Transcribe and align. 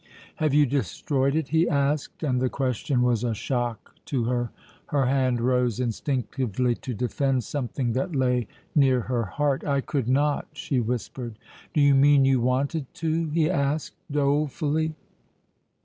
"Have 0.37 0.55
you 0.55 0.65
destroyed 0.65 1.35
it?" 1.35 1.49
he 1.49 1.69
asked, 1.69 2.23
and 2.23 2.41
the 2.41 2.49
question 2.49 3.03
was 3.03 3.23
a 3.23 3.35
shock 3.35 3.93
to 4.05 4.23
her. 4.23 4.49
Her 4.87 5.05
hand 5.05 5.39
rose 5.39 5.79
instinctively 5.79 6.73
to 6.73 6.95
defend 6.95 7.43
something 7.43 7.91
that 7.93 8.15
lay 8.15 8.47
near 8.73 9.01
her 9.01 9.25
heart. 9.25 9.63
"I 9.63 9.79
could 9.81 10.07
not," 10.09 10.47
she 10.53 10.79
whispered. 10.79 11.37
"Do 11.75 11.81
you 11.81 11.93
mean 11.93 12.25
you 12.25 12.41
wanted 12.41 12.91
to?" 12.95 13.27
he 13.29 13.47
asked 13.47 13.93
dolefully. 14.11 14.95